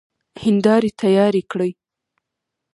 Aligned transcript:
هيندارې 0.43 0.89
تيارې 1.01 1.41
کړئ! 1.51 1.71